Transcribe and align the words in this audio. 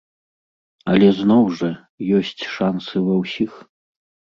Але 0.93 1.11
зноў 1.19 1.43
жа, 1.61 1.71
ёсць 2.23 2.35
шанцы 2.59 2.95
ва 3.07 3.15
ўсіх. 3.23 3.51